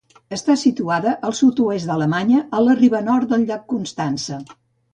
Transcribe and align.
Està 0.35 0.53
situada 0.61 1.13
al 1.29 1.35
sud-oest 1.41 1.91
d'Alemanya 1.91 2.41
a 2.59 2.63
la 2.69 2.79
riba 2.81 3.05
nord 3.11 3.33
del 3.35 3.47
llac 3.53 3.63
Constança. 3.77 4.43